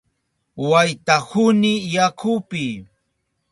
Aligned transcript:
Waytahuni 0.69 1.73
yakupi. 1.95 2.65